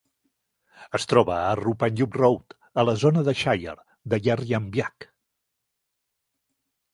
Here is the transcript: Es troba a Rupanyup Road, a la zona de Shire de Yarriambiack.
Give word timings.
Es 0.99 1.03
troba 1.11 1.35
a 1.49 1.51
Rupanyup 1.59 2.17
Road, 2.21 2.55
a 2.83 2.85
la 2.87 2.95
zona 3.03 3.23
de 3.27 3.35
Shire 3.43 3.77
de 4.15 4.19
Yarriambiack. 4.29 5.09